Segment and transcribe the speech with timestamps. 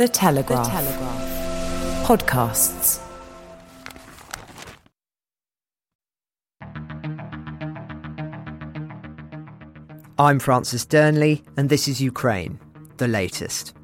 [0.00, 0.64] The Telegraph.
[0.64, 2.06] The Telegraph.
[2.06, 3.02] Podcasts.
[10.18, 12.58] I'm Francis Dearnley, and this is Ukraine,
[12.96, 13.74] the latest.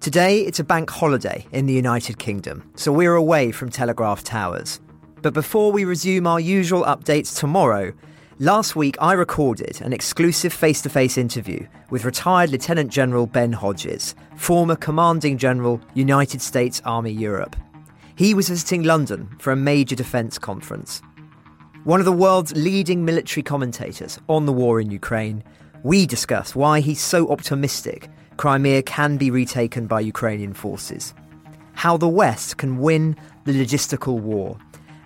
[0.00, 4.82] Today, it's a bank holiday in the United Kingdom, so we're away from Telegraph Towers.
[5.22, 7.94] But before we resume our usual updates tomorrow,
[8.38, 13.52] last week I recorded an exclusive face to face interview with retired Lieutenant General Ben
[13.52, 17.56] Hodges, former Commanding General, United States Army Europe.
[18.16, 21.00] He was visiting London for a major defence conference.
[21.84, 25.44] One of the world's leading military commentators on the war in Ukraine,
[25.82, 31.14] we discuss why he's so optimistic Crimea can be retaken by Ukrainian forces,
[31.72, 34.58] how the West can win the logistical war,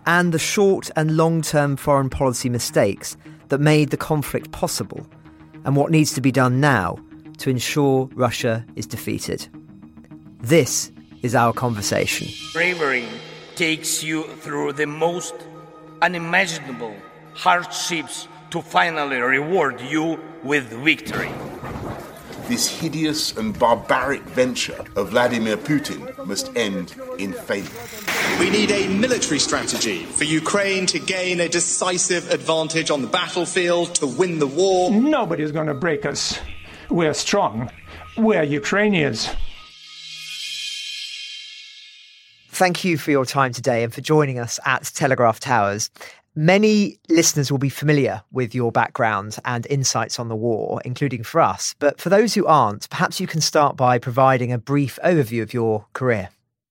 [0.07, 3.17] and the short and long term foreign policy mistakes
[3.49, 5.07] that made the conflict possible,
[5.65, 6.99] and what needs to be done now
[7.39, 9.49] to ensure Russia is defeated.
[10.41, 10.91] This
[11.23, 12.29] is our conversation.
[12.53, 13.07] Bravery
[13.57, 15.35] takes you through the most
[16.03, 16.95] unimaginable
[17.35, 21.31] hardships to finally reward you with victory
[22.51, 27.71] this hideous and barbaric venture of Vladimir Putin must end in failure.
[28.41, 33.95] We need a military strategy for Ukraine to gain a decisive advantage on the battlefield,
[33.95, 34.91] to win the war.
[34.91, 36.41] Nobody's going to break us.
[36.91, 37.71] We're strong.
[38.17, 39.31] We're Ukrainians.
[42.49, 45.89] Thank you for your time today and for joining us at Telegraph Towers.
[46.37, 51.41] Many listeners will be familiar with your background and insights on the war, including for
[51.41, 51.75] us.
[51.81, 55.53] But for those who aren't, perhaps you can start by providing a brief overview of
[55.53, 56.29] your career.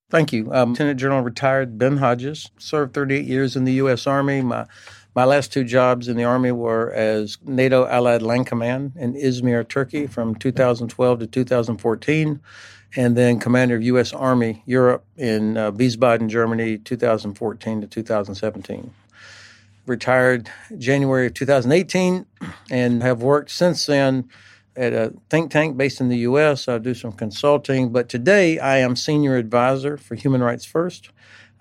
[0.09, 0.49] Thank you.
[0.53, 4.07] I'm Lieutenant General retired Ben Hodges, served 38 years in the U.S.
[4.07, 4.41] Army.
[4.41, 4.65] My,
[5.13, 9.67] my last two jobs in the Army were as NATO Allied Land Command in Izmir,
[9.67, 12.39] Turkey from 2012 to 2014,
[12.95, 14.13] and then Commander of U.S.
[14.13, 18.93] Army Europe in uh, Wiesbaden, Germany, 2014 to 2017
[19.89, 22.25] retired January of 2018
[22.69, 24.29] and have worked since then
[24.75, 26.67] at a think tank based in the U.S.
[26.67, 31.09] I do some consulting, but today I am senior advisor for Human Rights First.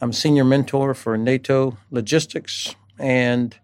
[0.00, 3.56] I'm senior mentor for NATO Logistics, and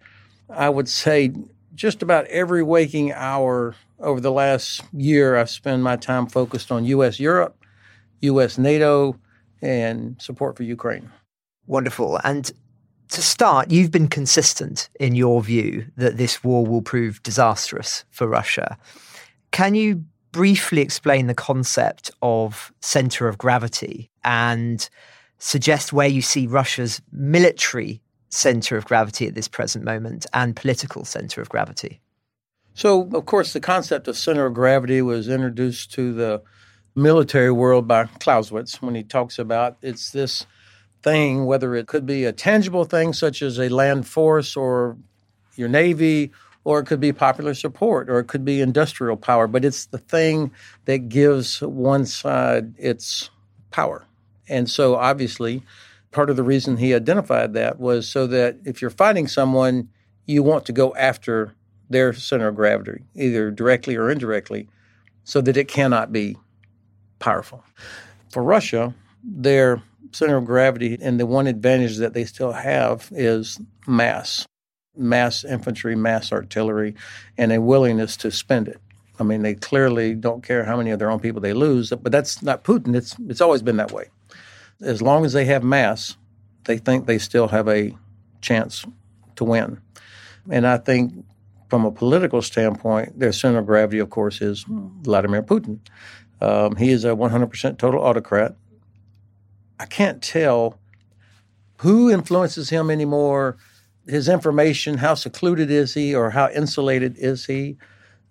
[0.51, 1.33] I would say
[1.75, 6.85] just about every waking hour over the last year, I've spent my time focused on
[6.87, 7.21] U.S.
[7.21, 7.57] Europe,
[8.21, 8.59] U.S.
[8.59, 9.19] NATO,
[9.63, 11.11] and support for Ukraine.
[11.67, 12.21] Wonderful.
[12.25, 12.51] And
[13.11, 18.27] to start, you've been consistent in your view that this war will prove disastrous for
[18.27, 18.79] Russia.
[19.51, 24.89] Can you briefly explain the concept of center of gravity and
[25.39, 31.05] suggest where you see Russia's military center of gravity at this present moment and political
[31.05, 32.01] center of gravity?
[32.75, 36.43] So, of course, the concept of center of gravity was introduced to the
[36.97, 40.47] military world by Clausewitz when he talks about it's this
[41.05, 44.97] thing, whether it could be a tangible thing such as a land force or
[45.55, 46.33] your Navy,
[46.65, 49.99] or it could be popular support, or it could be industrial power, but it's the
[49.99, 50.51] thing
[50.87, 53.31] that gives one side its
[53.71, 54.07] power.
[54.49, 55.63] And so, obviously,
[56.11, 59.91] part of the reason he identified that was so that if you're fighting someone,
[60.25, 61.55] you want to go after
[61.91, 64.69] their center of gravity, either directly or indirectly,
[65.23, 66.37] so that it cannot be
[67.19, 67.63] powerful.
[68.31, 69.83] For Russia, their
[70.13, 74.47] center of gravity, and the one advantage that they still have is mass,
[74.97, 76.95] mass infantry, mass artillery,
[77.37, 78.81] and a willingness to spend it.
[79.19, 82.11] I mean, they clearly don't care how many of their own people they lose, but
[82.11, 82.97] that's not Putin.
[82.97, 84.11] It's it's always been that way.
[84.81, 86.17] As long as they have mass,
[86.65, 87.97] they think they still have a
[88.41, 88.85] chance
[89.37, 89.81] to win.
[90.51, 91.25] And I think
[91.69, 95.79] from a political standpoint, their center of gravity, of course, is Vladimir Putin.
[96.41, 98.55] Um, he is a 100% total autocrat.
[99.85, 100.79] I can't tell
[101.77, 103.59] who influences him anymore,
[104.07, 107.77] his information, how secluded is he or how insulated is he?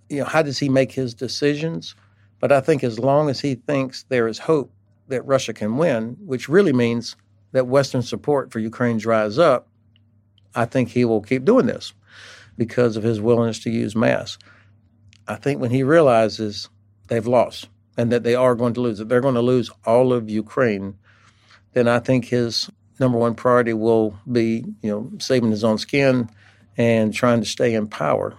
[0.10, 1.94] You know, how does he make his decisions?
[2.40, 4.74] But I think as long as he thinks there is hope
[5.10, 7.16] that Russia can win, which really means
[7.52, 9.68] that Western support for Ukraine dries up,
[10.56, 11.94] I think he will keep doing this
[12.58, 14.40] because of his willingness to use mass.
[15.28, 16.68] I think when he realizes
[17.10, 20.12] they've lost and that they are going to lose, that they're going to lose all
[20.14, 20.96] of Ukraine,
[21.74, 26.30] then I think his number one priority will be, you know, saving his own skin
[26.78, 28.36] and trying to stay in power.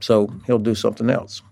[0.00, 1.42] So he'll do something else.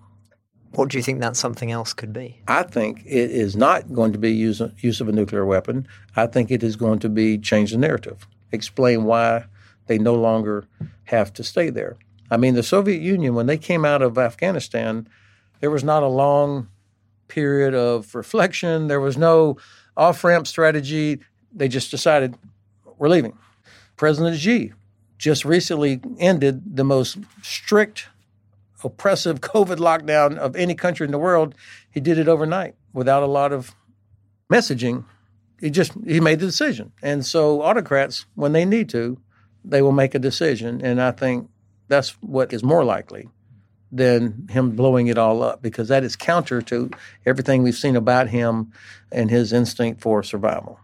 [0.72, 2.40] What do you think that something else could be?
[2.46, 5.88] I think it is not going to be use, use of a nuclear weapon.
[6.14, 9.44] I think it is going to be change the narrative, explain why
[9.86, 10.66] they no longer
[11.04, 11.96] have to stay there.
[12.30, 15.08] I mean, the Soviet Union, when they came out of Afghanistan,
[15.60, 16.68] there was not a long
[17.28, 18.88] period of reflection.
[18.88, 19.56] There was no
[19.98, 21.18] off ramp strategy.
[21.52, 22.36] They just decided
[22.96, 23.36] we're leaving.
[23.96, 24.72] President Xi
[25.18, 28.06] just recently ended the most strict,
[28.82, 31.54] oppressive COVID lockdown of any country in the world.
[31.90, 33.74] He did it overnight without a lot of
[34.50, 35.04] messaging.
[35.60, 36.92] He just he made the decision.
[37.02, 39.18] And so autocrats, when they need to,
[39.64, 40.80] they will make a decision.
[40.80, 41.50] And I think
[41.88, 43.28] that's what is more likely
[43.90, 46.90] than him blowing it all up because that is counter to
[47.24, 48.72] everything we've seen about him
[49.10, 50.78] and his instinct for survival.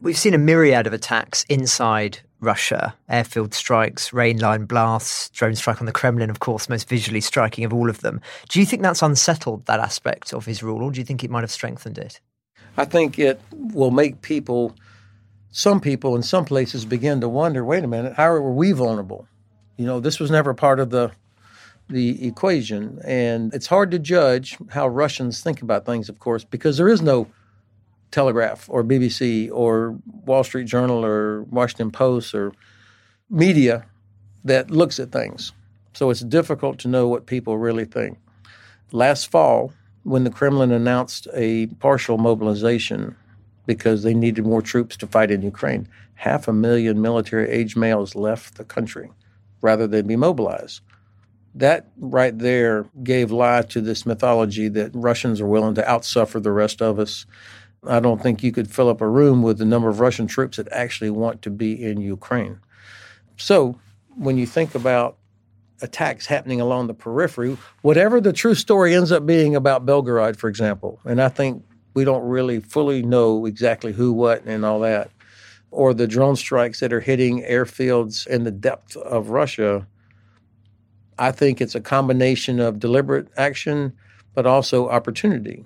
[0.00, 5.80] We've seen a myriad of attacks inside Russia airfield strikes, rain line blasts, drone strike
[5.80, 8.20] on the Kremlin, of course, most visually striking of all of them.
[8.48, 11.30] Do you think that's unsettled that aspect of his rule, or do you think it
[11.30, 12.20] might have strengthened it?
[12.76, 14.74] I think it will make people,
[15.52, 19.28] some people in some places, begin to wonder wait a minute, how were we vulnerable?
[19.76, 21.12] You know, this was never part of the
[21.92, 22.98] the equation.
[23.04, 27.02] And it's hard to judge how Russians think about things, of course, because there is
[27.02, 27.28] no
[28.10, 32.52] Telegraph or BBC or Wall Street Journal or Washington Post or
[33.30, 33.86] media
[34.44, 35.52] that looks at things.
[35.94, 38.18] So it's difficult to know what people really think.
[38.92, 39.72] Last fall,
[40.02, 43.16] when the Kremlin announced a partial mobilization
[43.66, 48.14] because they needed more troops to fight in Ukraine, half a million military age males
[48.14, 49.10] left the country
[49.60, 50.80] rather than be mobilized.
[51.54, 56.52] That right there gave lie to this mythology that Russians are willing to outsuffer the
[56.52, 57.26] rest of us.
[57.86, 60.56] I don't think you could fill up a room with the number of Russian troops
[60.56, 62.60] that actually want to be in Ukraine.
[63.36, 63.78] So,
[64.16, 65.16] when you think about
[65.80, 70.48] attacks happening along the periphery, whatever the true story ends up being about Belgorod, for
[70.48, 71.64] example, and I think
[71.94, 75.10] we don't really fully know exactly who, what, and all that,
[75.70, 79.86] or the drone strikes that are hitting airfields in the depth of Russia,
[81.18, 83.92] I think it's a combination of deliberate action,
[84.34, 85.64] but also opportunity.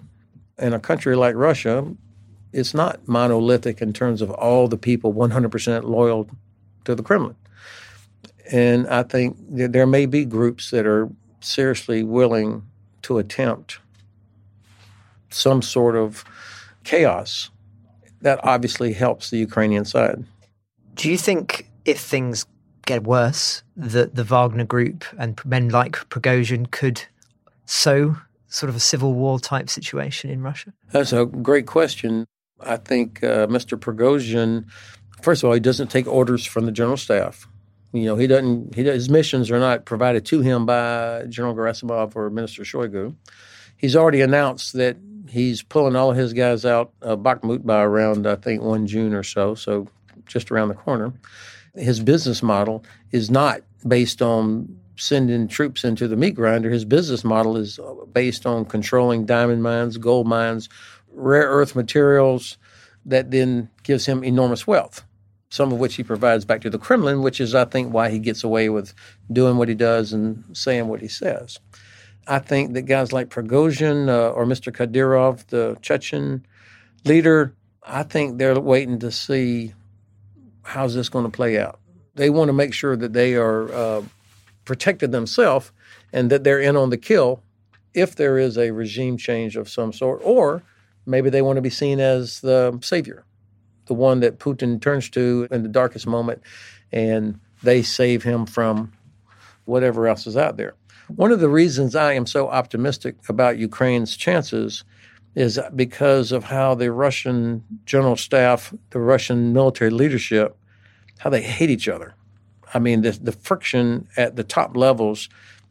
[0.58, 1.86] In a country like Russia,
[2.52, 6.28] it's not monolithic in terms of all the people 100% loyal
[6.84, 7.36] to the Kremlin.
[8.50, 11.08] And I think there may be groups that are
[11.40, 12.62] seriously willing
[13.02, 13.78] to attempt
[15.30, 16.24] some sort of
[16.84, 17.50] chaos
[18.22, 20.24] that obviously helps the Ukrainian side.
[20.94, 22.46] Do you think if things
[22.86, 27.02] get worse, that the Wagner Group and men like Prigozhin could
[27.66, 28.16] sow
[28.48, 30.72] sort of a civil war type situation in Russia?
[30.92, 32.26] That's a great question.
[32.60, 33.78] I think uh, Mr.
[33.78, 34.64] Prigozhin,
[35.20, 37.46] first of all, he doesn't take orders from the general staff.
[37.92, 38.74] You know, he doesn't.
[38.74, 43.14] He, his missions are not provided to him by General Gerasimov or Minister Shoigu.
[43.76, 44.96] He's already announced that
[45.28, 49.22] he's pulling all his guys out of Bakhmut by around, I think, one June or
[49.22, 49.54] so.
[49.54, 49.88] So
[50.26, 51.12] just around the corner
[51.76, 56.70] his business model is not based on sending troops into the meat grinder.
[56.70, 57.78] His business model is
[58.12, 60.68] based on controlling diamond mines, gold mines,
[61.12, 62.56] rare earth materials
[63.04, 65.04] that then gives him enormous wealth,
[65.50, 68.18] some of which he provides back to the Kremlin, which is, I think, why he
[68.18, 68.94] gets away with
[69.32, 71.58] doing what he does and saying what he says.
[72.26, 74.74] I think that guys like Prigozhin uh, or Mr.
[74.74, 76.44] Kadyrov, the Chechen
[77.04, 77.54] leader,
[77.84, 79.74] I think they're waiting to see
[80.66, 81.78] how's this going to play out?
[82.14, 84.02] They want to make sure that they are uh,
[84.64, 85.72] protected themselves
[86.12, 87.42] and that they're in on the kill
[87.94, 90.62] if there is a regime change of some sort, or
[91.06, 93.24] maybe they want to be seen as the savior,
[93.86, 96.42] the one that Putin turns to in the darkest moment,
[96.92, 98.92] and they save him from
[99.64, 100.74] whatever else is out there.
[101.08, 104.84] One of the reasons I am so optimistic about Ukraine's chances
[105.36, 110.56] is because of how the Russian general staff, the Russian military leadership,
[111.18, 112.14] how they hate each other.
[112.72, 115.28] I mean, the, the friction at the top levels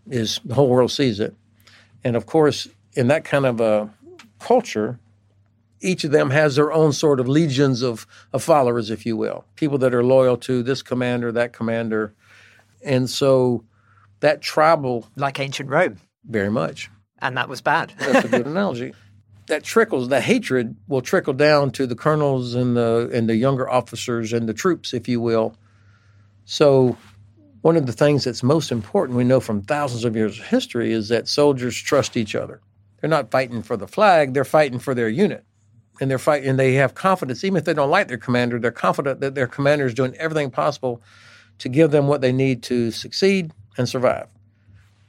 [0.07, 1.36] is the whole world sees it.
[2.03, 3.89] And of course, in that kind of a
[4.39, 5.00] culture,
[5.81, 9.45] each of them has their own sort of legions of, of followers, if you will,
[9.55, 12.13] people that are loyal to this commander, that commander.
[12.84, 13.63] And so
[14.19, 15.07] that tribal.
[15.15, 15.98] Like ancient Rome.
[16.24, 16.91] Very much.
[17.19, 17.93] And that was bad.
[17.98, 18.93] That's a good analogy
[19.47, 23.69] that trickles, the hatred will trickle down to the colonels and the and the younger
[23.69, 25.55] officers and the troops, if you will.
[26.45, 26.97] So
[27.61, 30.91] one of the things that's most important we know from thousands of years of history
[30.91, 32.61] is that soldiers trust each other.
[33.01, 35.43] They're not fighting for the flag, they're fighting for their unit.
[35.99, 38.71] And they're fighting and they have confidence, even if they don't like their commander, they're
[38.71, 41.01] confident that their commander is doing everything possible
[41.59, 44.27] to give them what they need to succeed and survive.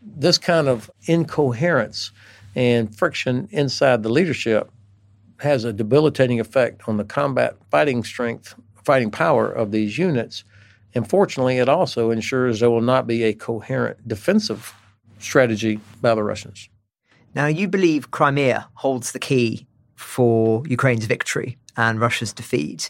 [0.01, 2.13] This kind of incoherence
[2.57, 4.71] and friction inside the leadership
[5.41, 10.43] has a debilitating effect on the combat fighting strength, fighting power of these units.
[10.95, 14.75] And fortunately, it also ensures there will not be a coherent defensive
[15.19, 16.71] strategy by the Russians.
[17.35, 22.89] Now, you believe Crimea holds the key for Ukraine's victory and Russia's defeat,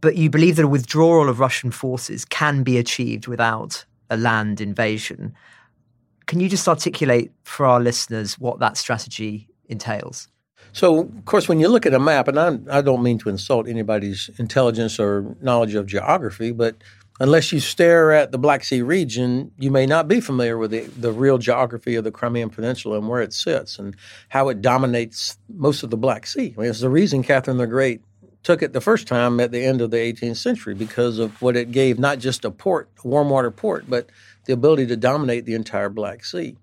[0.00, 4.62] but you believe that a withdrawal of Russian forces can be achieved without a land
[4.62, 5.34] invasion.
[6.30, 10.28] Can you just articulate for our listeners what that strategy entails?
[10.72, 13.28] So, of course, when you look at a map, and I, I don't mean to
[13.28, 16.76] insult anybody's intelligence or knowledge of geography, but
[17.18, 20.82] unless you stare at the Black Sea region, you may not be familiar with the,
[20.82, 23.96] the real geography of the Crimean Peninsula and where it sits and
[24.28, 26.54] how it dominates most of the Black Sea.
[26.56, 28.02] I mean, it's the reason Catherine the Great
[28.42, 31.56] took it the first time at the end of the 18th century because of what
[31.56, 34.08] it gave not just a port, a warm water port, but
[34.50, 36.56] the ability to dominate the entire Black Sea.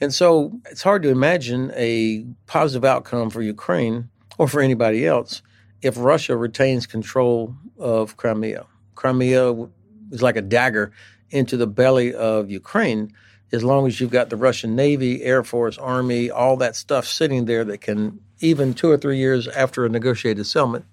[0.00, 5.40] And so it's hard to imagine a positive outcome for Ukraine or for anybody else
[5.80, 8.66] if Russia retains control of Crimea.
[8.96, 9.68] Crimea
[10.10, 10.90] is like a dagger
[11.30, 13.12] into the belly of Ukraine
[13.52, 17.44] as long as you've got the Russian Navy, Air Force, Army, all that stuff sitting
[17.44, 20.84] there that can, even two or three years after a negotiated settlement,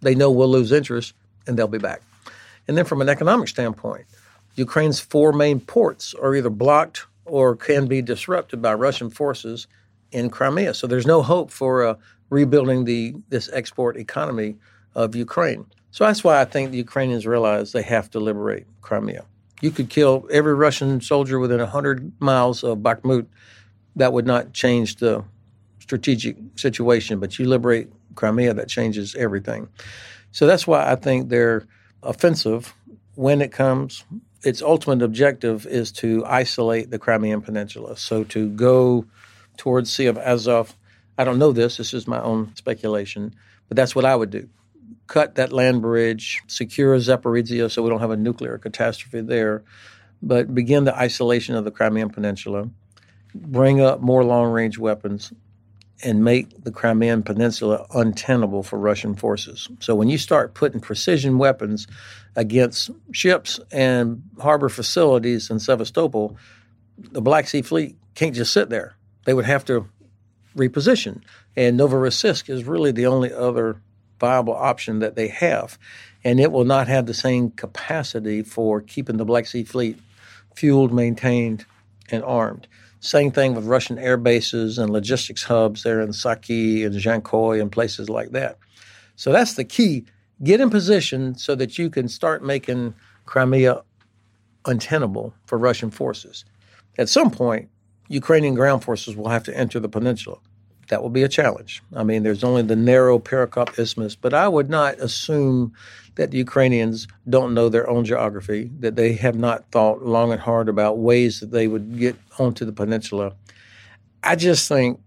[0.00, 1.14] they know we'll lose interest
[1.46, 2.02] and they'll be back.
[2.66, 4.06] And then from an economic standpoint,
[4.54, 9.66] Ukraine's four main ports are either blocked or can be disrupted by Russian forces
[10.10, 10.74] in Crimea.
[10.74, 11.94] So there's no hope for uh,
[12.30, 14.56] rebuilding the this export economy
[14.94, 15.66] of Ukraine.
[15.90, 19.24] So that's why I think the Ukrainians realize they have to liberate Crimea.
[19.60, 23.26] You could kill every Russian soldier within 100 miles of Bakhmut.
[23.96, 25.24] That would not change the
[25.78, 29.68] strategic situation, but you liberate Crimea, that changes everything.
[30.32, 31.66] So that's why I think they're
[32.02, 32.74] offensive
[33.14, 34.04] when it comes
[34.44, 37.96] its ultimate objective is to isolate the Crimean Peninsula.
[37.96, 39.06] So to go
[39.56, 40.76] towards Sea of Azov.
[41.18, 41.76] I don't know this.
[41.76, 43.34] This is my own speculation,
[43.68, 44.48] but that's what I would do.
[45.06, 49.62] Cut that land bridge, secure Zaporizhia so we don't have a nuclear catastrophe there,
[50.22, 52.70] but begin the isolation of the Crimean Peninsula,
[53.34, 55.32] bring up more long range weapons,
[56.02, 59.68] and make the Crimean Peninsula untenable for Russian forces.
[59.80, 61.86] So when you start putting precision weapons
[62.36, 66.36] against ships and harbor facilities in Sevastopol,
[66.98, 68.96] the Black Sea Fleet can't just sit there.
[69.24, 69.88] They would have to
[70.56, 71.22] reposition.
[71.56, 73.76] And Novorossiysk is really the only other
[74.18, 75.78] viable option that they have.
[76.24, 79.98] And it will not have the same capacity for keeping the Black Sea Fleet
[80.54, 81.66] fueled, maintained,
[82.10, 82.66] and armed.
[83.02, 87.70] Same thing with Russian air bases and logistics hubs there in Saki and Zhankoy and
[87.70, 88.58] places like that.
[89.16, 90.04] So that's the key.
[90.44, 92.94] Get in position so that you can start making
[93.26, 93.82] Crimea
[94.66, 96.44] untenable for Russian forces.
[96.96, 97.68] At some point,
[98.06, 100.38] Ukrainian ground forces will have to enter the peninsula.
[100.92, 101.82] That will be a challenge.
[101.96, 105.72] I mean, there's only the narrow Perekop Isthmus, but I would not assume
[106.16, 110.40] that the Ukrainians don't know their own geography, that they have not thought long and
[110.42, 113.32] hard about ways that they would get onto the peninsula.
[114.22, 115.00] I just think,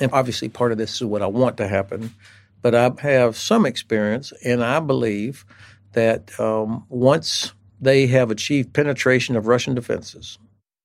[0.00, 2.14] and obviously part of this is what I want to happen,
[2.62, 5.44] but I have some experience, and I believe
[5.92, 10.38] that um, once they have achieved penetration of Russian defenses,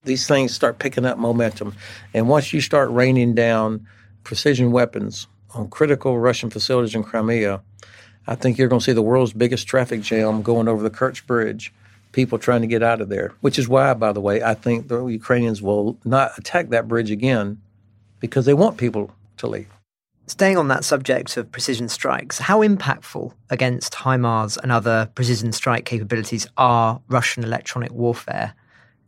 [0.03, 1.74] these things start picking up momentum.
[2.13, 3.88] And once you start raining down
[4.23, 7.61] precision weapons on critical Russian facilities in Crimea,
[8.27, 11.25] I think you're going to see the world's biggest traffic jam going over the Kerch
[11.25, 11.73] Bridge,
[12.11, 14.87] people trying to get out of there, which is why, by the way, I think
[14.87, 17.61] the Ukrainians will not attack that bridge again
[18.19, 19.67] because they want people to leave.
[20.27, 25.83] Staying on that subject of precision strikes, how impactful against HIMARS and other precision strike
[25.83, 28.53] capabilities are Russian electronic warfare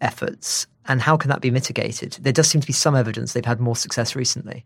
[0.01, 0.67] efforts?
[0.85, 2.17] And how can that be mitigated?
[2.19, 4.65] There does seem to be some evidence they've had more success recently.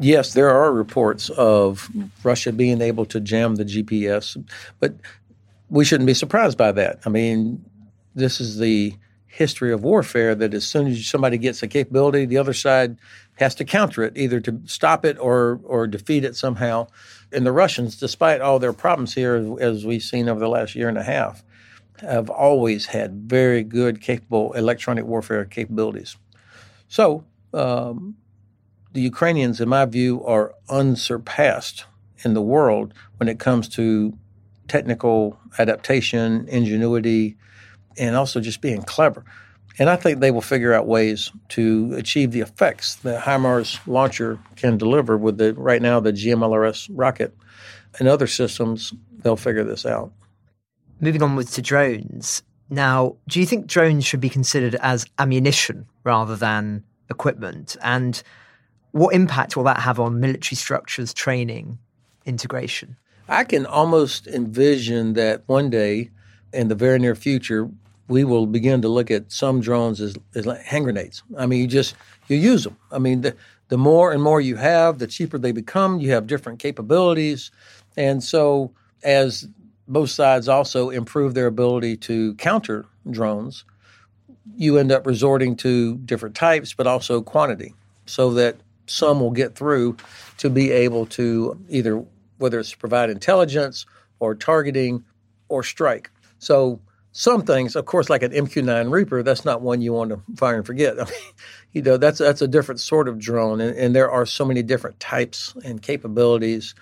[0.00, 1.88] Yes, there are reports of
[2.24, 4.42] Russia being able to jam the GPS,
[4.80, 4.94] but
[5.70, 7.00] we shouldn't be surprised by that.
[7.06, 7.64] I mean,
[8.14, 8.94] this is the
[9.26, 12.96] history of warfare that as soon as somebody gets a capability, the other side
[13.36, 16.86] has to counter it, either to stop it or or defeat it somehow.
[17.32, 20.88] And the Russians, despite all their problems here, as we've seen over the last year
[20.88, 21.42] and a half,
[22.00, 26.16] have always had very good, capable electronic warfare capabilities.
[26.88, 28.16] So um,
[28.94, 31.84] the Ukrainians, in my view, are unsurpassed
[32.24, 34.16] in the world when it comes to
[34.68, 37.36] technical adaptation, ingenuity,
[37.98, 39.24] and also just being clever.
[39.78, 44.38] And I think they will figure out ways to achieve the effects that HIMARS launcher
[44.56, 47.36] can deliver with the right now the GMLRS rocket
[47.98, 48.94] and other systems.
[49.18, 50.12] They'll figure this out.
[51.00, 52.42] Moving on with to drones.
[52.70, 57.76] Now, do you think drones should be considered as ammunition rather than equipment?
[57.82, 58.22] And
[58.94, 61.76] what impact will that have on military structures, training,
[62.26, 62.96] integration?
[63.28, 66.10] I can almost envision that one day
[66.52, 67.68] in the very near future,
[68.06, 71.24] we will begin to look at some drones as, as hand grenades.
[71.36, 71.96] I mean, you just
[72.28, 72.76] you use them.
[72.92, 73.34] I mean, the
[73.66, 75.98] the more and more you have, the cheaper they become.
[75.98, 77.50] You have different capabilities,
[77.96, 78.70] and so
[79.02, 79.48] as
[79.88, 83.64] both sides also improve their ability to counter drones,
[84.56, 87.74] you end up resorting to different types, but also quantity,
[88.06, 89.96] so that some will get through
[90.38, 92.04] to be able to either
[92.38, 93.86] whether it's provide intelligence
[94.18, 95.04] or targeting
[95.48, 96.10] or strike.
[96.38, 96.80] So
[97.12, 100.56] some things, of course, like an MQ-9 Reaper, that's not one you want to fire
[100.56, 101.00] and forget.
[101.00, 101.32] I mean,
[101.72, 104.62] you know, that's that's a different sort of drone, and, and there are so many
[104.62, 106.74] different types and capabilities.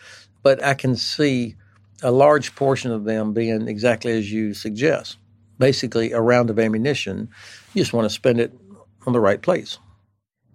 [0.43, 1.55] But I can see
[2.03, 5.19] a large portion of them being exactly as you suggest.
[5.59, 7.29] Basically, a round of ammunition,
[7.75, 8.53] you just want to spend it
[9.07, 9.79] on the right place.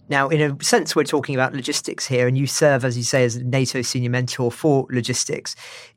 [0.10, 3.26] Now, in a sense, we're talking about logistics here, and you serve, as you say,
[3.26, 5.54] as a NATO senior mentor for logistics.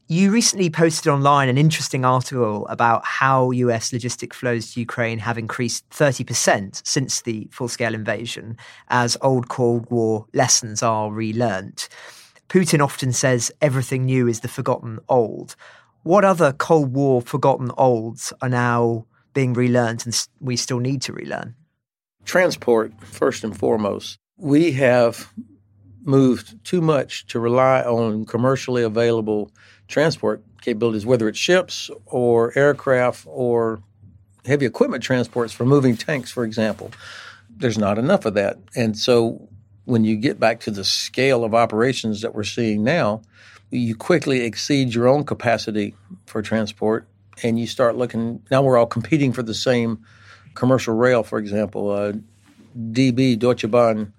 [0.09, 5.39] You recently posted online an interesting article about how US logistic flows to Ukraine have
[5.39, 8.57] increased 30% since the full scale invasion,
[8.89, 11.89] as old Cold War lessons are relearned.
[12.49, 15.55] Putin often says everything new is the forgotten old.
[16.03, 21.13] What other Cold War forgotten olds are now being relearned and we still need to
[21.13, 21.55] relearn?
[22.25, 24.19] Transport, first and foremost.
[24.37, 25.33] We have
[26.03, 29.51] moved too much to rely on commercially available
[29.89, 33.83] transport capabilities, whether it's ships or aircraft or
[34.47, 36.91] heavy equipment transports for moving tanks, for example.
[37.55, 38.59] There's not enough of that.
[38.75, 39.49] And so
[39.85, 43.23] when you get back to the scale of operations that we're seeing now,
[43.71, 45.95] you quickly exceed your own capacity
[46.27, 47.07] for transport
[47.43, 50.05] and you start looking now we're all competing for the same
[50.61, 52.13] commercial rail, for example, uh,
[52.93, 54.13] DB Deutsche Bahn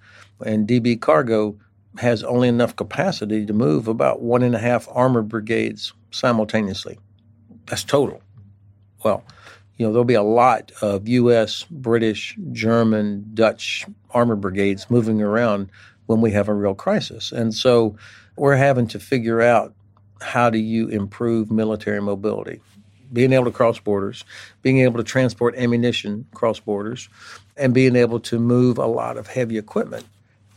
[0.43, 1.55] and DB Cargo
[1.99, 6.97] has only enough capacity to move about one and a half armored brigades simultaneously.
[7.67, 8.23] That's total.
[9.05, 9.23] Well,
[9.77, 15.69] you know, there'll be a lot of U.S., British, German, Dutch armored brigades moving around
[16.07, 17.31] when we have a real crisis.
[17.31, 17.95] And so
[18.35, 19.75] we're having to figure out
[20.21, 22.61] how do you improve military mobility?
[23.13, 24.23] Being able to cross borders,
[24.61, 27.09] being able to transport ammunition cross borders,
[27.57, 30.05] and being able to move a lot of heavy equipment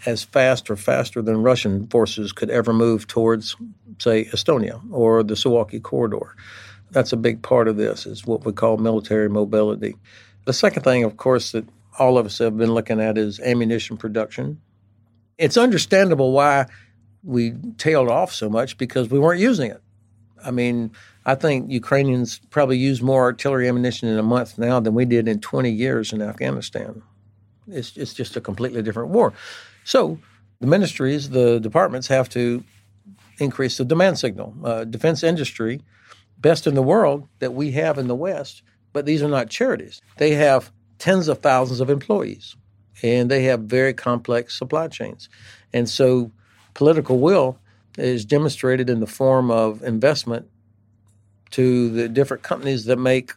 [0.06, 3.56] as fast or faster than Russian forces could ever move towards,
[3.98, 6.34] say, Estonia or the Suwalki corridor.
[6.90, 9.96] That's a big part of this, is what we call military mobility.
[10.44, 11.64] The second thing, of course, that
[11.98, 14.60] all of us have been looking at is ammunition production.
[15.38, 16.66] It's understandable why
[17.22, 19.80] we tailed off so much because we weren't using it.
[20.44, 20.92] I mean,
[21.26, 25.26] I think Ukrainians probably use more artillery ammunition in a month now than we did
[25.26, 27.02] in 20 years in Afghanistan.
[27.66, 29.32] It's, it's just a completely different war.
[29.84, 30.18] So
[30.60, 32.62] the ministries, the departments have to
[33.38, 34.54] increase the demand signal.
[34.62, 35.80] Uh, defense industry,
[36.38, 40.02] best in the world that we have in the West, but these are not charities.
[40.18, 42.56] They have tens of thousands of employees
[43.02, 45.28] and they have very complex supply chains.
[45.72, 46.30] And so
[46.74, 47.58] political will
[47.98, 50.48] is demonstrated in the form of investment
[51.54, 53.32] to the different companies that make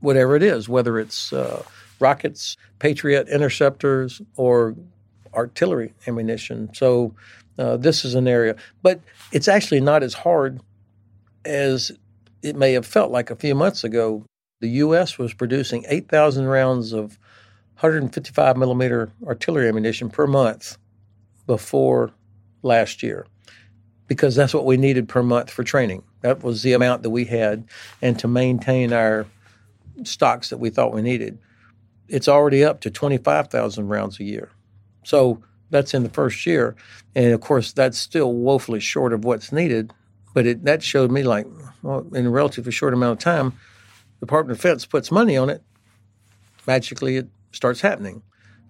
[0.00, 1.62] whatever it is, whether it's uh,
[2.00, 4.74] rockets, Patriot interceptors, or
[5.34, 6.70] artillery ammunition.
[6.72, 7.14] So
[7.58, 10.60] uh, this is an area, but it's actually not as hard
[11.44, 11.92] as
[12.42, 14.24] it may have felt like a few months ago.
[14.60, 15.18] The U.S.
[15.18, 17.18] was producing 8,000 rounds of
[17.74, 20.78] 155 millimeter artillery ammunition per month
[21.46, 22.10] before
[22.62, 23.26] last year
[24.06, 26.02] because that's what we needed per month for training.
[26.20, 27.64] That was the amount that we had,
[28.02, 29.26] and to maintain our
[30.04, 31.38] stocks that we thought we needed.
[32.08, 34.50] It's already up to 25,000 rounds a year.
[35.04, 36.76] So that's in the first year.
[37.14, 39.92] And of course, that's still woefully short of what's needed.
[40.34, 41.46] But it, that showed me, like,
[41.82, 43.52] well, in a relatively short amount of time,
[44.20, 45.62] the Department of Defense puts money on it,
[46.66, 48.22] magically it starts happening.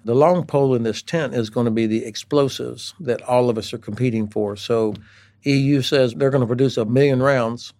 [0.04, 3.58] The long pole in this tent is going to be the explosives that all of
[3.58, 4.56] us are competing for.
[4.56, 4.94] So
[5.52, 7.72] EU says they're going to produce a million rounds.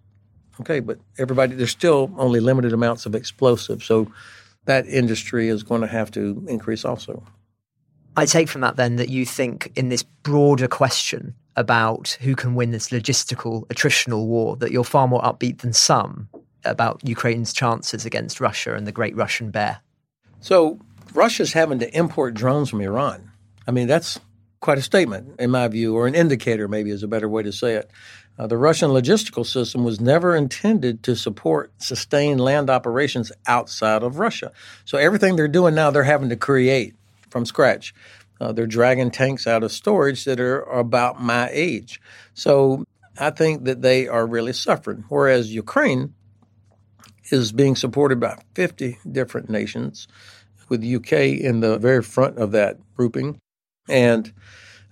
[0.60, 3.84] Okay, but everybody, there's still only limited amounts of explosives.
[3.84, 4.10] So
[4.64, 7.22] that industry is going to have to increase also.
[8.16, 12.54] I take from that then that you think in this broader question about who can
[12.54, 16.28] win this logistical attritional war that you're far more upbeat than some
[16.64, 19.80] about Ukraine's chances against Russia and the Great Russian Bear?
[20.40, 20.78] So
[21.14, 23.30] Russia's having to import drones from Iran.
[23.66, 24.18] I mean, that's
[24.60, 27.52] quite a statement, in my view, or an indicator, maybe is a better way to
[27.52, 27.90] say it.
[28.38, 34.18] Uh, the Russian logistical system was never intended to support sustained land operations outside of
[34.18, 34.52] Russia.
[34.84, 36.94] So everything they're doing now, they're having to create
[37.30, 37.94] from scratch.
[38.40, 42.00] Uh, they're dragging tanks out of storage that are about my age.
[42.34, 42.84] So
[43.18, 45.04] I think that they are really suffering.
[45.08, 46.14] Whereas Ukraine
[47.30, 50.06] is being supported by 50 different nations,
[50.68, 53.40] with the UK in the very front of that grouping.
[53.88, 54.32] And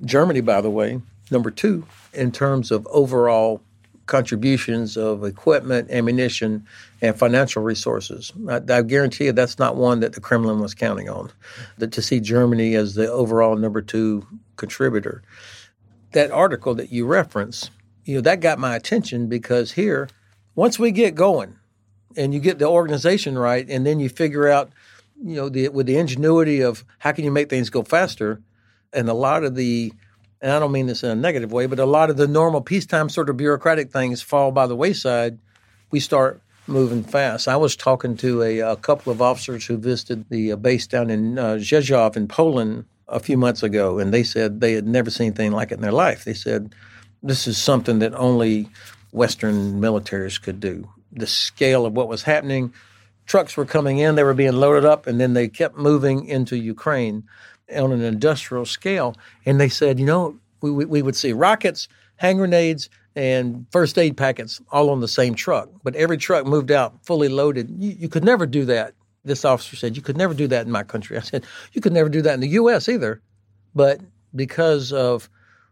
[0.04, 3.60] Germany, by the way, number two in terms of overall
[4.06, 6.66] contributions of equipment, ammunition,
[7.02, 8.32] and financial resources.
[8.48, 11.30] I, I, guarantee you that's not one that the Kremlin was counting on,
[11.78, 15.22] that to see Germany as the overall number two contributor.
[16.12, 17.70] That article that you reference,
[18.04, 20.08] you know, that got my attention because here,
[20.54, 21.56] once we get going
[22.16, 24.70] and you get the organization right, and then you figure out,
[25.22, 28.40] you know, the, with the ingenuity of how can you make things go faster,
[28.96, 29.92] and a lot of the
[30.40, 32.60] and I don't mean this in a negative way, but a lot of the normal
[32.60, 35.38] peacetime sort of bureaucratic things fall by the wayside.
[35.90, 37.48] We start moving fast.
[37.48, 41.10] I was talking to a, a couple of officers who visited the uh, base down
[41.10, 41.58] in uh,
[42.14, 45.70] in Poland a few months ago, and they said they had never seen anything like
[45.70, 46.24] it in their life.
[46.24, 46.74] They said
[47.22, 48.68] this is something that only
[49.12, 50.88] Western militaries could do.
[51.12, 52.74] The scale of what was happening,
[53.24, 56.56] trucks were coming in, they were being loaded up, and then they kept moving into
[56.56, 57.24] Ukraine
[57.74, 59.16] on an industrial scale.
[59.44, 63.98] And they said, you know, we, we, we would see rockets, hand grenades, and first
[63.98, 65.70] aid packets all on the same truck.
[65.82, 67.70] But every truck moved out fully loaded.
[67.78, 68.94] You, you, could never do that.
[69.24, 71.16] This officer said, You could never do that in my country.
[71.18, 72.88] I said, You could never do that in the U.S.
[72.88, 73.20] either.
[73.74, 74.00] But
[74.34, 75.28] because of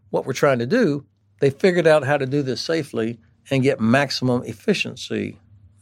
[0.09, 1.05] what we're trying to do,
[1.39, 3.19] they figured out how to do this safely
[3.51, 5.37] and get maximum efficiency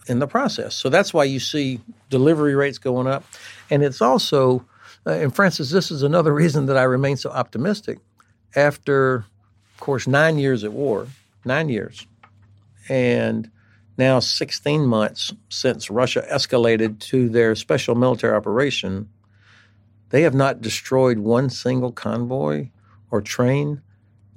[0.08, 0.76] in the process.
[0.76, 3.24] So that's why you see delivery rates going up.
[3.70, 4.66] And it's also
[5.06, 8.00] uh, and Francis, this is another reason that I remain so optimistic.
[8.56, 9.26] After,
[9.74, 11.08] of course, nine years at war,
[11.44, 12.06] nine years,
[12.88, 13.50] and
[13.98, 19.10] now 16 months since Russia escalated to their special military operation,
[20.10, 22.70] they have not destroyed one single convoy
[23.12, 23.82] or train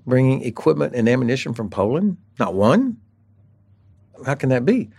[0.07, 2.17] bringing equipment and ammunition from Poland.
[2.39, 2.99] Not one.
[4.25, 4.91] How can that be?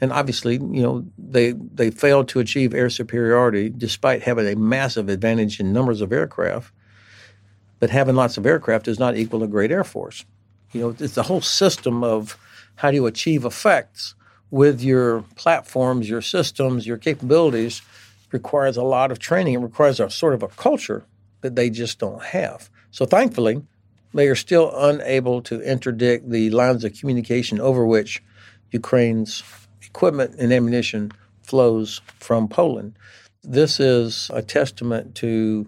[0.00, 5.08] And obviously, you know, they they failed to achieve air superiority despite having a massive
[5.08, 6.72] advantage in numbers of aircraft.
[7.78, 10.24] But having lots of aircraft does not equal a great air force.
[10.72, 12.38] You know, it's the whole system of
[12.76, 14.14] how do you achieve effects
[14.50, 17.82] with your platforms, your systems, your capabilities
[18.32, 19.54] requires a lot of training.
[19.54, 21.04] It requires a sort of a culture
[21.40, 22.70] that they just don't have.
[22.90, 23.62] So thankfully,
[24.12, 28.22] they are still unable to interdict the lines of communication over which
[28.72, 29.42] Ukraine's
[29.96, 31.10] equipment and ammunition
[31.42, 32.94] flows from Poland.
[33.42, 35.66] This is a testament to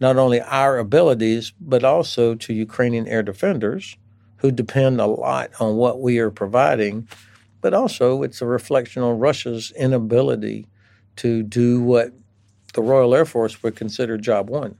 [0.00, 3.96] not only our abilities, but also to Ukrainian air defenders
[4.36, 7.08] who depend a lot on what we are providing.
[7.62, 10.66] But also, it's a reflection on Russia's inability
[11.16, 12.12] to do what
[12.74, 14.76] the Royal Air Force would consider job one.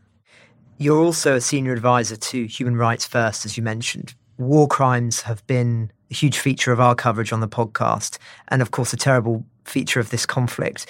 [0.76, 4.14] You're also a senior advisor to Human Rights First, as you mentioned.
[4.36, 8.18] War crimes have been a huge feature of our coverage on the podcast,
[8.48, 10.86] and of course, a terrible feature of this conflict.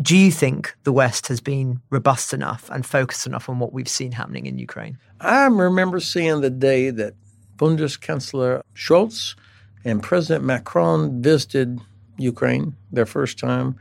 [0.00, 3.88] Do you think the West has been robust enough and focused enough on what we've
[3.88, 4.98] seen happening in Ukraine?
[5.20, 7.14] I remember seeing the day that
[7.56, 9.34] Bundeskanzler Scholz
[9.84, 11.80] and President Macron visited
[12.18, 13.76] Ukraine their first time,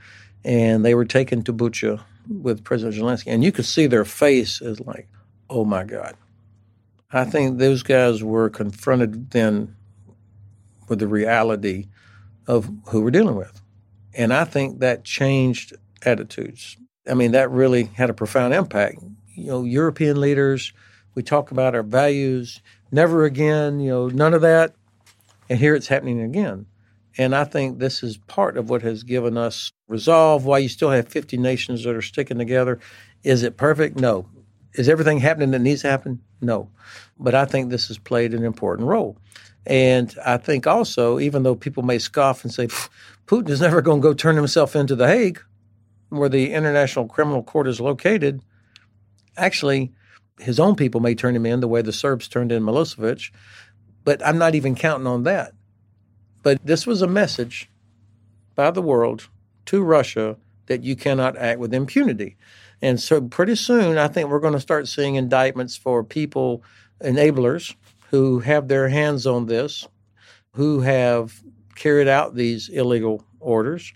[0.46, 4.62] and they were taken to Bucha with President Zelensky, and you could see their face
[4.62, 5.08] is like,
[5.50, 6.16] "Oh my God."
[7.12, 9.76] I think those guys were confronted then
[10.88, 11.88] with the reality
[12.48, 13.62] of who we're dealing with.
[14.14, 16.78] And I think that changed attitudes.
[17.08, 19.00] I mean, that really had a profound impact.
[19.34, 20.74] You know, European leaders,
[21.14, 24.76] we talk about our values, never again, you know, none of that.
[25.50, 26.66] And here it's happening again.
[27.18, 30.46] And I think this is part of what has given us resolve.
[30.46, 32.80] Why you still have 50 nations that are sticking together.
[33.24, 34.00] Is it perfect?
[34.00, 34.28] No.
[34.74, 36.22] Is everything happening that needs to happen?
[36.42, 36.70] No.
[37.18, 39.18] But I think this has played an important role.
[39.66, 42.68] And I think also, even though people may scoff and say,
[43.26, 45.42] Putin is never going to go turn himself into The Hague,
[46.10, 48.42] where the International Criminal Court is located,
[49.36, 49.92] actually,
[50.40, 53.32] his own people may turn him in the way the Serbs turned in Milosevic.
[54.04, 55.54] But I'm not even counting on that.
[56.44, 57.70] But this was a message
[58.54, 59.30] by the world
[59.66, 62.38] to Russia that you cannot act with impunity.
[62.82, 66.64] And so pretty soon, I think we're going to start seeing indictments for people,
[67.02, 67.74] enablers,
[68.12, 69.88] who have their hands on this,
[70.54, 71.42] who have
[71.76, 73.94] carried out these illegal orders.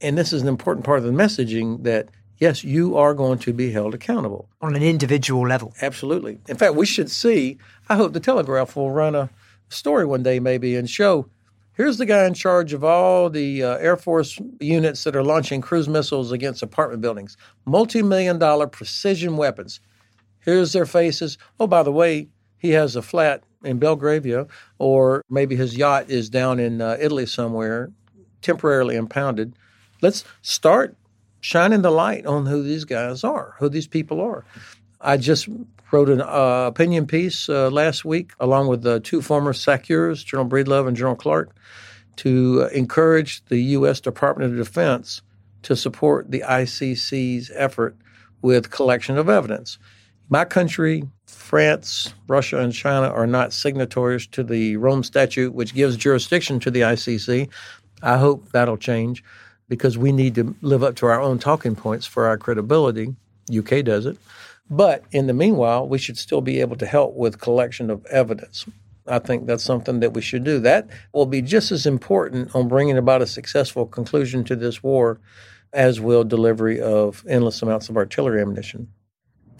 [0.00, 3.52] And this is an important part of the messaging that yes, you are going to
[3.52, 5.74] be held accountable on an individual level.
[5.80, 6.38] Absolutely.
[6.48, 7.58] In fact, we should see.
[7.88, 9.30] I hope the Telegraph will run a
[9.68, 11.28] story one day, maybe, and show.
[11.72, 15.60] Here's the guy in charge of all the uh, Air Force units that are launching
[15.60, 19.80] cruise missiles against apartment buildings, multi million dollar precision weapons.
[20.40, 21.36] Here's their faces.
[21.60, 24.46] Oh, by the way, he has a flat in Belgravia,
[24.78, 27.90] or maybe his yacht is down in uh, Italy somewhere,
[28.42, 29.54] temporarily impounded.
[30.02, 30.96] Let's start
[31.40, 34.44] shining the light on who these guys are, who these people are.
[35.00, 35.48] I just
[35.92, 40.48] wrote an uh, opinion piece uh, last week, along with the two former SACEURs, General
[40.48, 41.54] Breedlove and General Clark,
[42.16, 44.00] to encourage the U.S.
[44.00, 45.22] Department of Defense
[45.62, 47.96] to support the ICC's effort
[48.42, 49.78] with collection of evidence.
[50.28, 55.96] My country, France, Russia, and China are not signatories to the Rome Statute, which gives
[55.96, 57.48] jurisdiction to the ICC.
[58.02, 59.22] I hope that'll change
[59.68, 63.14] because we need to live up to our own talking points for our credibility.
[63.56, 64.18] UK does it.
[64.68, 68.66] But in the meanwhile, we should still be able to help with collection of evidence.
[69.06, 70.58] I think that's something that we should do.
[70.58, 75.20] That will be just as important on bringing about a successful conclusion to this war
[75.72, 78.88] as will delivery of endless amounts of artillery ammunition.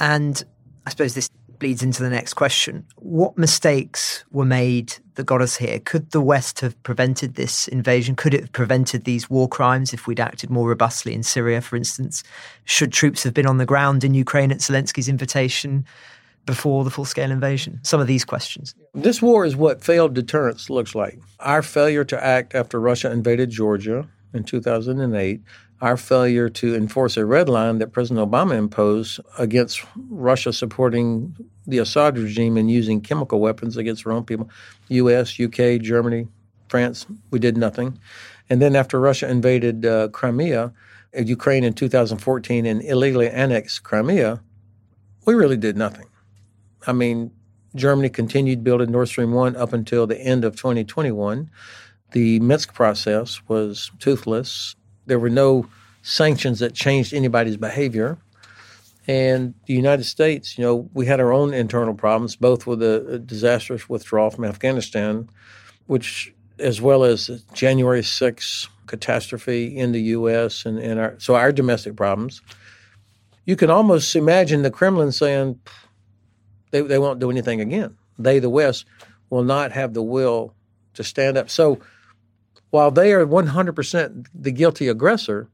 [0.01, 0.45] And
[0.87, 2.87] I suppose this bleeds into the next question.
[2.97, 5.81] What mistakes were made that got us here?
[5.81, 8.15] Could the West have prevented this invasion?
[8.15, 11.77] Could it have prevented these war crimes if we'd acted more robustly in Syria, for
[11.77, 12.23] instance?
[12.65, 15.85] Should troops have been on the ground in Ukraine at Zelensky's invitation
[16.45, 17.81] before the full scale invasion?
[17.83, 18.75] Some of these questions.
[18.95, 21.19] This war is what failed deterrence looks like.
[21.41, 25.41] Our failure to act after Russia invaded Georgia in 2008
[25.81, 31.37] our failure to enforce a red line that President Obama imposed against Russia supporting
[31.67, 34.49] the Assad regime and using chemical weapons against their own people.
[34.89, 36.29] U.S., U.K., Germany,
[36.69, 37.99] France, we did nothing.
[38.49, 40.73] And then after Russia invaded uh, Crimea,
[41.17, 44.41] uh, Ukraine in 2014 and illegally annexed Crimea,
[45.27, 46.07] we really did nothing.
[46.87, 47.33] I mean,
[47.75, 51.51] Germany continued building Nord Stream 1 up until the end of 2021.
[52.13, 54.77] The Minsk process was toothless.
[55.07, 55.67] There were no
[56.03, 58.19] sanctions that changed anybody's behavior.
[59.09, 63.15] And the United States, you know, we had our own internal problems, both with the
[63.15, 65.29] uh, disastrous withdrawal from Afghanistan,
[65.87, 70.65] which, as well as January 6th catastrophe in the U.S.
[70.65, 72.43] and, and our, so our domestic problems.
[73.45, 75.61] You can almost imagine the Kremlin saying
[76.73, 77.97] they, they won't do anything again.
[78.19, 78.87] They, the West,
[79.31, 80.55] will not have the will
[80.95, 81.51] to stand up.
[81.51, 81.79] So
[82.71, 85.49] while they are 100% the guilty aggressor,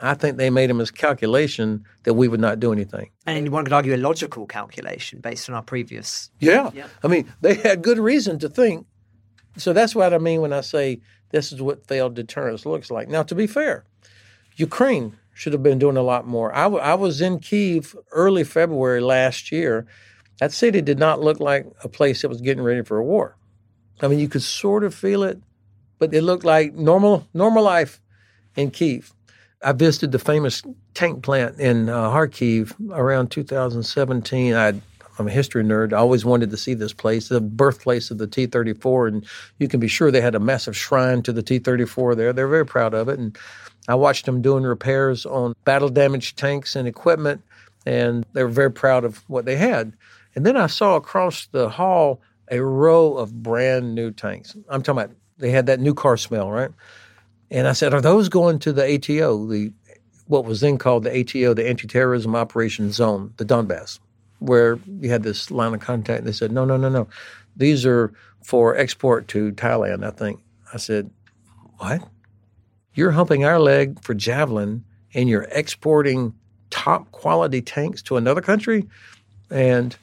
[0.00, 3.10] I think they made a miscalculation that we would not do anything.
[3.24, 6.30] And one could argue a logical calculation based on our previous.
[6.40, 6.70] Yeah.
[6.74, 6.88] yeah.
[7.04, 8.86] I mean, they had good reason to think.
[9.56, 13.08] So that's what I mean when I say this is what failed deterrence looks like.
[13.08, 13.84] Now, to be fair,
[14.56, 16.54] Ukraine should have been doing a lot more.
[16.54, 19.86] I, w- I was in Kiev early February last year.
[20.40, 23.36] That city did not look like a place that was getting ready for a war.
[24.00, 25.40] I mean, you could sort of feel it,
[26.02, 28.00] but it looked like normal normal life
[28.56, 29.12] in Kiev.
[29.62, 30.60] I visited the famous
[30.94, 34.52] tank plant in uh, Kharkiv around 2017.
[34.52, 34.82] i am
[35.16, 35.92] a history nerd.
[35.92, 39.06] I always wanted to see this place, the birthplace of the T 34.
[39.06, 39.26] And
[39.60, 42.32] you can be sure they had a massive shrine to the T 34 there.
[42.32, 43.20] They're very proud of it.
[43.20, 43.38] And
[43.86, 47.42] I watched them doing repairs on battle damaged tanks and equipment.
[47.86, 49.92] And they were very proud of what they had.
[50.34, 54.56] And then I saw across the hall a row of brand new tanks.
[54.68, 56.70] I'm talking about they had that new car smell, right?
[57.50, 59.72] And I said, Are those going to the ATO, the
[60.26, 63.98] what was then called the ATO, the Anti Terrorism Operations Zone, the Donbass,
[64.38, 66.20] where you had this line of contact?
[66.20, 67.08] And They said, No, no, no, no.
[67.56, 70.40] These are for export to Thailand, I think.
[70.72, 71.10] I said,
[71.78, 72.08] What?
[72.94, 76.34] You're humping our leg for Javelin and you're exporting
[76.70, 78.88] top quality tanks to another country?
[79.50, 79.94] And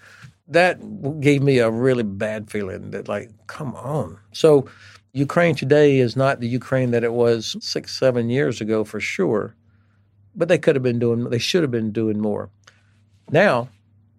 [0.48, 4.18] that gave me a really bad feeling that, like, come on.
[4.32, 4.68] So,
[5.13, 9.56] Ukraine today is not the Ukraine that it was six, seven years ago for sure,
[10.36, 12.50] but they could have been doing, they should have been doing more.
[13.32, 13.69] Now,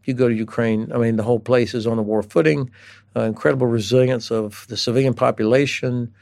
[0.05, 2.70] you go to Ukraine, I mean, the whole place is on a war footing,
[3.14, 6.12] uh, incredible resilience of the civilian population.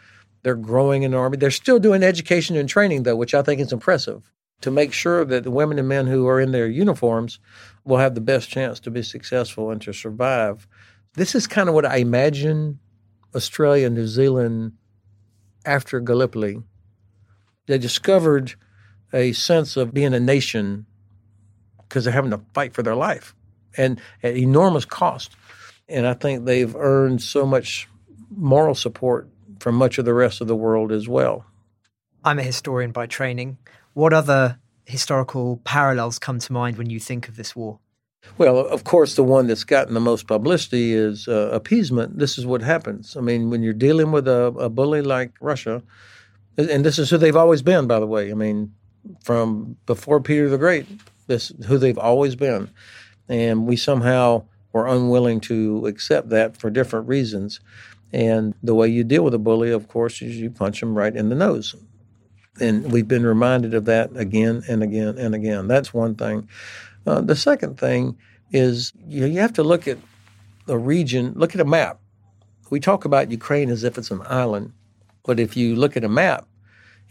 [0.42, 1.38] They're growing in the army.
[1.38, 5.24] They're still doing education and training, though, which I think is impressive to make sure
[5.24, 7.38] that the women and men who are in their uniforms
[7.84, 10.66] will have the best chance to be successful and to survive.
[11.14, 12.78] This is kind of what I imagine
[13.38, 14.72] Australia, New Zealand,
[15.64, 16.62] after Gallipoli,
[17.66, 18.54] they discovered
[19.12, 20.86] a sense of being a nation
[21.82, 23.34] because they're having to fight for their life
[23.76, 25.30] and at enormous cost.
[25.88, 27.88] And I think they've earned so much
[28.30, 29.28] moral support
[29.60, 31.46] from much of the rest of the world as well.
[32.24, 33.58] I'm a historian by training.
[33.94, 37.78] What other historical parallels come to mind when you think of this war?
[38.36, 42.18] Well, of course, the one that's gotten the most publicity is uh, appeasement.
[42.18, 43.16] This is what happens.
[43.16, 45.82] I mean, when you're dealing with a, a bully like Russia,
[46.56, 48.30] and this is who they've always been, by the way.
[48.30, 48.74] I mean,
[49.22, 50.86] from before Peter the Great,
[51.26, 52.70] this who they've always been,
[53.28, 57.60] and we somehow were unwilling to accept that for different reasons.
[58.12, 61.14] And the way you deal with a bully, of course, is you punch him right
[61.14, 61.74] in the nose.
[62.60, 65.68] And we've been reminded of that again and again and again.
[65.68, 66.48] That's one thing.
[67.06, 68.16] Uh, the second thing
[68.52, 69.98] is you, you have to look at
[70.66, 72.00] the region, look at a map.
[72.70, 74.72] We talk about Ukraine as if it's an island,
[75.24, 76.46] but if you look at a map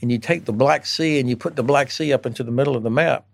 [0.01, 2.51] and you take the Black Sea and you put the Black Sea up into the
[2.51, 3.25] middle of the map,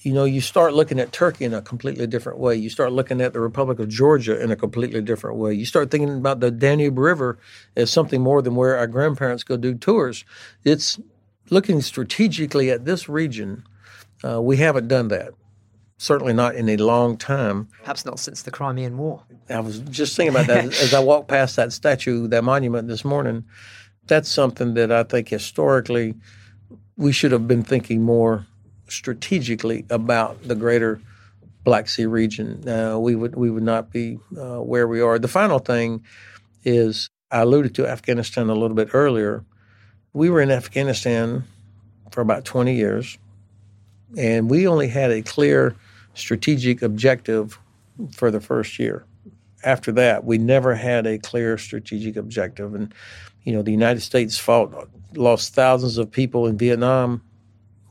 [0.00, 2.56] you know, you start looking at Turkey in a completely different way.
[2.56, 5.54] You start looking at the Republic of Georgia in a completely different way.
[5.54, 7.38] You start thinking about the Danube River
[7.76, 10.24] as something more than where our grandparents go do tours.
[10.64, 10.98] It's
[11.50, 13.64] looking strategically at this region.
[14.24, 15.34] Uh, we haven't done that.
[16.02, 17.68] Certainly not in a long time.
[17.82, 19.22] Perhaps not since the Crimean War.
[19.48, 23.04] I was just thinking about that as I walked past that statue, that monument this
[23.04, 23.44] morning.
[24.08, 26.16] That's something that I think historically
[26.96, 28.48] we should have been thinking more
[28.88, 31.00] strategically about the greater
[31.62, 32.68] Black Sea region.
[32.68, 35.20] Uh, we would we would not be uh, where we are.
[35.20, 36.02] The final thing
[36.64, 39.44] is I alluded to Afghanistan a little bit earlier.
[40.12, 41.44] We were in Afghanistan
[42.10, 43.18] for about 20 years,
[44.18, 45.76] and we only had a clear
[46.14, 47.58] strategic objective
[48.12, 49.04] for the first year.
[49.64, 52.74] After that, we never had a clear strategic objective.
[52.74, 52.92] And,
[53.44, 57.22] you know, the United States fought, lost thousands of people in Vietnam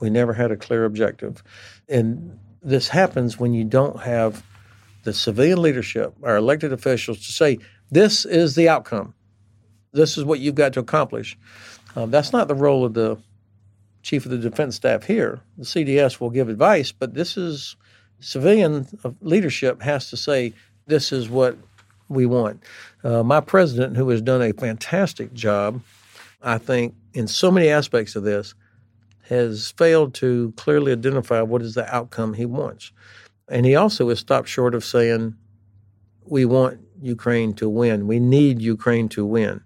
[0.01, 1.41] we never had a clear objective.
[1.87, 4.43] And this happens when you don't have
[5.03, 7.59] the civilian leadership, our elected officials, to say,
[7.91, 9.13] this is the outcome.
[9.93, 11.37] This is what you've got to accomplish.
[11.95, 13.17] Um, that's not the role of the
[14.01, 15.41] chief of the defense staff here.
[15.57, 17.75] The CDS will give advice, but this is
[18.21, 18.87] civilian
[19.21, 20.53] leadership has to say,
[20.87, 21.57] this is what
[22.07, 22.63] we want.
[23.03, 25.81] Uh, my president, who has done a fantastic job,
[26.41, 28.53] I think, in so many aspects of this,
[29.29, 32.91] has failed to clearly identify what is the outcome he wants.
[33.47, 35.35] And he also has stopped short of saying,
[36.25, 38.07] we want Ukraine to win.
[38.07, 39.61] We need Ukraine to win.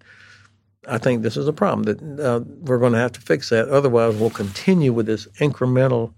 [0.87, 3.67] I think this is a problem that uh, we're going to have to fix that.
[3.69, 6.13] Otherwise, we'll continue with this incremental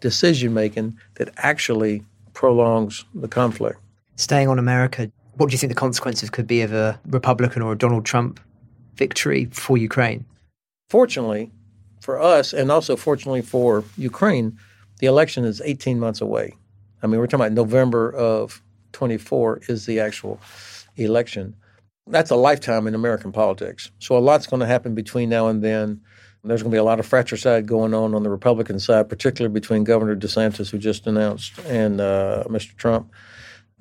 [0.00, 3.78] decision making that actually prolongs the conflict.
[4.16, 7.72] Staying on America, what do you think the consequences could be of a Republican or
[7.72, 8.40] a Donald Trump
[8.96, 10.24] victory for Ukraine?
[10.88, 11.50] Fortunately,
[12.00, 14.58] for us, and also fortunately for Ukraine,
[14.98, 16.54] the election is 18 months away.
[17.02, 20.40] I mean, we're talking about November of 24 is the actual
[20.96, 21.54] election.
[22.06, 23.90] That's a lifetime in American politics.
[23.98, 26.00] So a lot's going to happen between now and then.
[26.42, 29.52] There's going to be a lot of fratricide going on on the Republican side, particularly
[29.52, 32.74] between Governor DeSantis, who just announced, and uh, Mr.
[32.76, 33.12] Trump.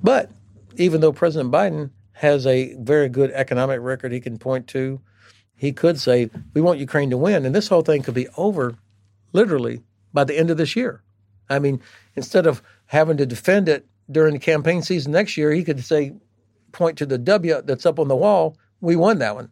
[0.03, 0.29] But
[0.75, 4.99] even though President Biden has a very good economic record he can point to,
[5.55, 7.45] he could say, We want Ukraine to win.
[7.45, 8.75] And this whole thing could be over
[9.31, 11.01] literally by the end of this year.
[11.49, 11.81] I mean,
[12.15, 16.13] instead of having to defend it during the campaign season next year, he could say,
[16.71, 19.49] point to the W that's up on the wall, we won that one.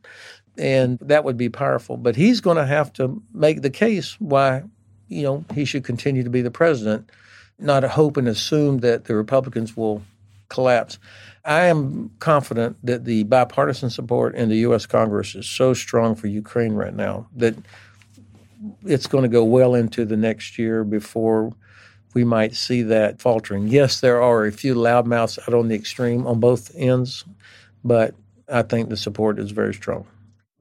[0.57, 1.97] And that would be powerful.
[1.97, 4.63] But he's going to have to make the case why,
[5.07, 7.09] you know, he should continue to be the president,
[7.59, 10.01] not hope and assume that the Republicans will
[10.49, 10.97] collapse.
[11.45, 14.85] I am confident that the bipartisan support in the U.S.
[14.85, 17.55] Congress is so strong for Ukraine right now that
[18.85, 21.53] it's going to go well into the next year before
[22.13, 23.67] we might see that faltering.
[23.67, 27.23] Yes, there are a few loudmouths out on the extreme on both ends,
[27.83, 28.15] but
[28.49, 30.05] I think the support is very strong.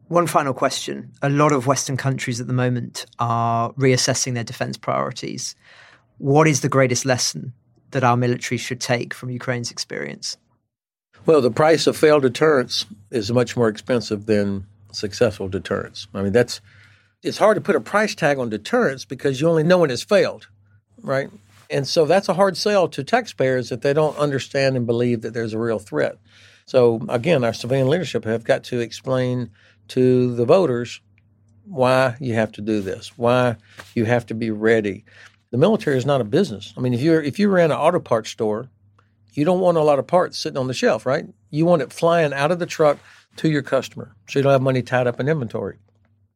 [0.08, 1.10] One final question.
[1.22, 5.56] A lot of Western countries at the moment are reassessing their defense priorities.
[6.18, 7.52] What is the greatest lesson
[7.90, 10.36] that our military should take from Ukraine's experience?
[11.24, 16.06] Well, the price of failed deterrence is much more expensive than successful deterrence.
[16.14, 16.60] I mean, that's
[17.22, 20.04] it's hard to put a price tag on deterrence because you only know when it's
[20.04, 20.46] failed,
[21.02, 21.30] right?
[21.68, 25.34] And so that's a hard sell to taxpayers if they don't understand and believe that
[25.34, 26.16] there's a real threat.
[26.66, 29.50] So again, our civilian leadership have got to explain
[29.88, 31.00] to the voters
[31.64, 33.56] why you have to do this, why
[33.94, 35.04] you have to be ready.
[35.50, 36.72] The military is not a business.
[36.76, 38.68] I mean, if you're if you ran an auto parts store
[39.36, 41.26] you don't want a lot of parts sitting on the shelf, right?
[41.50, 42.98] You want it flying out of the truck
[43.36, 45.78] to your customer so you don't have money tied up in inventory.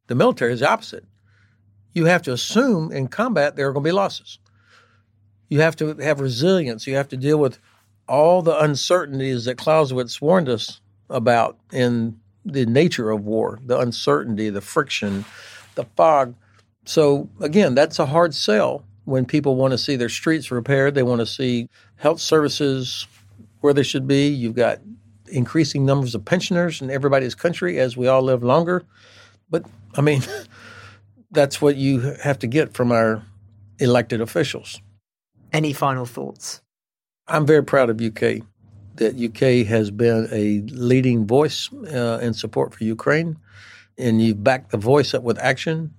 [0.07, 1.05] The military is the opposite.
[1.93, 4.37] You have to assume in combat there are going to be losses.
[5.49, 6.85] You have to have resilience.
[6.85, 7.59] You have to deal with
[8.07, 10.79] all the uncertainties that Clausewitz warned us
[11.09, 15.25] about in the nature of war the uncertainty, the friction,
[15.75, 16.35] the fog.
[16.85, 20.95] So, again, that's a hard sell when people want to see their streets repaired.
[20.95, 23.07] They want to see health services
[23.61, 24.27] where they should be.
[24.27, 24.79] You've got
[25.27, 28.83] increasing numbers of pensioners in everybody's country as we all live longer.
[29.49, 29.65] But,
[29.95, 30.23] I mean,
[31.31, 33.23] that's what you have to get from our
[33.79, 34.81] elected officials.
[35.53, 36.61] Any final thoughts?
[37.27, 38.45] I'm very proud of UK.
[38.95, 43.37] That UK has been a leading voice uh, in support for Ukraine,
[43.97, 45.93] and you've backed the voice up with action.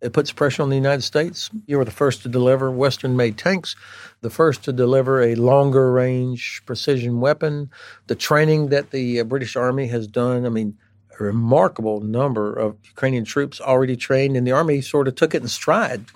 [0.00, 1.50] It puts pressure on the United States.
[1.66, 3.76] You were the first to deliver Western made tanks,
[4.22, 7.70] the first to deliver a longer range precision weapon.
[8.06, 10.78] The training that the uh, British Army has done, I mean,
[11.18, 15.42] a remarkable number of Ukrainian troops already trained, and the Army sort of took it
[15.42, 16.06] in stride.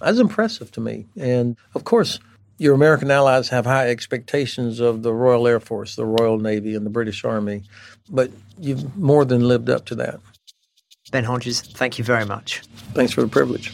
[0.00, 1.06] That's impressive to me.
[1.18, 2.18] And of course,
[2.62, 6.86] your American allies have high expectations of the Royal Air Force, the Royal Navy, and
[6.86, 7.64] the British Army,
[8.08, 10.20] but you've more than lived up to that.
[11.10, 12.60] Ben Hodges, thank you very much.
[12.94, 13.72] Thanks for the privilege.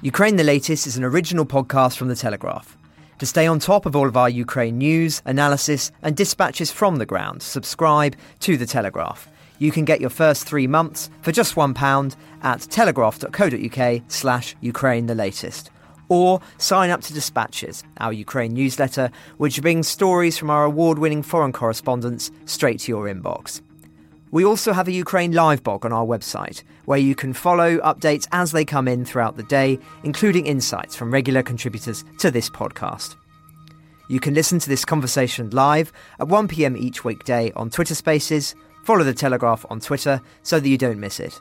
[0.00, 2.78] Ukraine the Latest is an original podcast from The Telegraph.
[3.18, 7.06] To stay on top of all of our Ukraine news, analysis, and dispatches from the
[7.06, 9.28] ground, subscribe to The Telegraph.
[9.58, 15.14] You can get your first three months for just £1 at telegraph.co.uk slash Ukraine the
[15.14, 15.70] latest.
[16.08, 21.22] Or sign up to Dispatches, our Ukraine newsletter, which brings stories from our award winning
[21.22, 23.60] foreign correspondents straight to your inbox.
[24.30, 28.26] We also have a Ukraine live blog on our website, where you can follow updates
[28.32, 33.16] as they come in throughout the day, including insights from regular contributors to this podcast.
[34.08, 38.54] You can listen to this conversation live at 1pm each weekday on Twitter Spaces.
[38.84, 41.38] Follow The Telegraph on Twitter so that you don't miss it.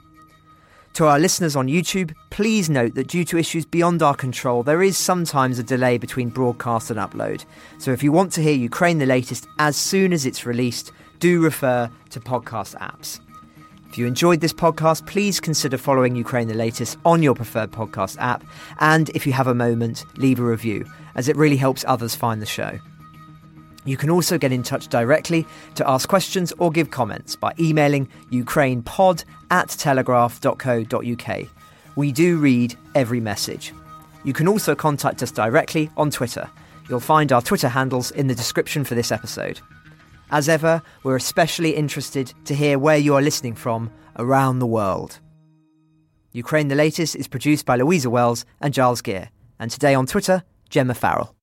[0.98, 4.82] To our listeners on YouTube, please note that due to issues beyond our control, there
[4.82, 7.45] is sometimes a delay between broadcast and upload.
[7.78, 11.39] So if you want to hear Ukraine the latest as soon as it's released, do
[11.39, 13.20] refer to podcast apps.
[13.88, 18.18] If you enjoyed this podcast, please consider following Ukraine the latest on your preferred podcast
[18.20, 18.43] app.
[18.80, 20.84] And if you have a moment, leave a review,
[21.14, 22.80] as it really helps others find the show.
[23.88, 28.10] You can also get in touch directly to ask questions or give comments by emailing
[28.32, 31.48] ukrainepod at telegraph.co.uk.
[31.96, 33.74] We do read every message.
[34.26, 36.50] You can also contact us directly on Twitter.
[36.90, 39.62] You'll find our Twitter handles in the description for this episode.
[40.32, 45.20] As ever, we're especially interested to hear where you are listening from around the world.
[46.34, 49.30] Ukraine the Latest is produced by Louisa Wells and Giles Gear,
[49.60, 51.37] and today on Twitter, Gemma Farrell.